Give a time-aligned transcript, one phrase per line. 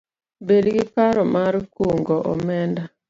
[0.47, 2.83] Bed gi paro mar kungo omenda